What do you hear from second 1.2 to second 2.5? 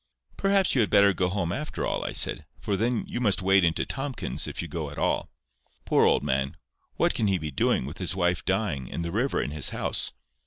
home, after all," I said;